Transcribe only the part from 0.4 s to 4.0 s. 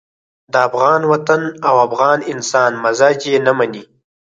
د افغان وطن او افغان انسان مزاج یې نه مني.